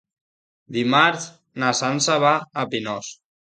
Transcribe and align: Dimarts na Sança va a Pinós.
Dimarts 0.77 1.29
na 1.65 1.71
Sança 1.83 2.19
va 2.27 2.35
a 2.63 2.69
Pinós. 2.75 3.17